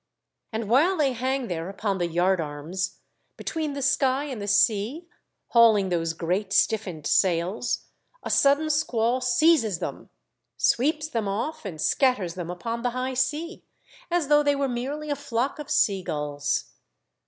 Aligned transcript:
And 0.51 0.67
while 0.67 0.97
they 0.97 1.13
hang 1.13 1.47
there 1.47 1.69
upon 1.69 1.99
the 1.99 2.07
yard 2.07 2.41
arms, 2.41 2.97
between 3.37 3.73
the 3.73 3.83
sky 3.83 4.23
and 4.23 4.41
the 4.41 4.47
sea, 4.47 5.07
hauling 5.49 5.89
those 5.89 6.13
great 6.13 6.51
stiffened 6.51 7.05
sails, 7.05 7.85
a 8.23 8.31
sudden 8.31 8.71
squall 8.71 9.21
seizes 9.21 9.77
them, 9.77 10.09
sweeps 10.57 11.07
them 11.07 11.27
off, 11.27 11.65
and 11.65 11.79
scatters 11.79 12.33
them 12.33 12.49
upon 12.49 12.81
the 12.81 12.89
high 12.97 13.13
sea, 13.13 13.63
as 14.09 14.27
though 14.27 14.41
they 14.41 14.55
were 14.55 14.67
merely 14.67 15.11
a 15.11 15.15
flock 15.15 15.59
of 15.59 15.69
sea 15.69 16.01
gulls. 16.01 16.71